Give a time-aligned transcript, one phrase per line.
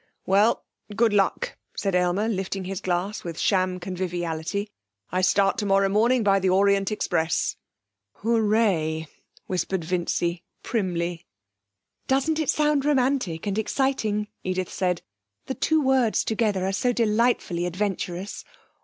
[0.25, 0.65] 'Well!
[0.95, 4.71] Good luck!' said Aylmer, lifting his glass with sham conviviality.'
[5.11, 7.55] I start tomorrow morning by the Orient Express.'
[8.13, 9.05] 'Hooray!'
[9.45, 11.27] whispered Vincy primly.
[12.07, 15.03] 'Doesn't it sound romantic and exciting?' Edith said.
[15.45, 18.43] 'The two words together are so delightfully adventurous.